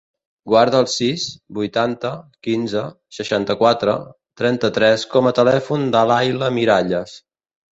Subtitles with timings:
[0.51, 1.25] Guarda el sis,
[1.57, 2.11] vuitanta,
[2.47, 2.81] quinze,
[3.17, 3.95] seixanta-quatre,
[4.43, 7.19] trenta-tres com a telèfon de l'Ayla Miralles.